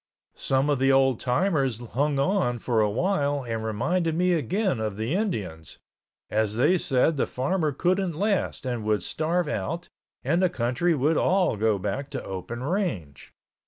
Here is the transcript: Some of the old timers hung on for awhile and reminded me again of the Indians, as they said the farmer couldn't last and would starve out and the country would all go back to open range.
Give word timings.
Some 0.33 0.67
of 0.71 0.79
the 0.79 0.91
old 0.91 1.19
timers 1.19 1.77
hung 1.77 2.17
on 2.17 2.57
for 2.57 2.81
awhile 2.81 3.43
and 3.43 3.63
reminded 3.63 4.15
me 4.15 4.33
again 4.33 4.79
of 4.79 4.97
the 4.97 5.13
Indians, 5.13 5.77
as 6.31 6.55
they 6.55 6.79
said 6.79 7.17
the 7.17 7.27
farmer 7.27 7.71
couldn't 7.71 8.13
last 8.15 8.65
and 8.65 8.83
would 8.83 9.03
starve 9.03 9.47
out 9.47 9.89
and 10.23 10.41
the 10.41 10.49
country 10.49 10.95
would 10.95 11.17
all 11.17 11.55
go 11.55 11.77
back 11.77 12.09
to 12.09 12.23
open 12.23 12.63
range. 12.63 13.31